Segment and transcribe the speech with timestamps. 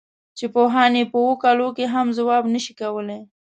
[0.37, 3.21] چې پوهان یې په اوو کالو کې هم ځواب نه شي کولای.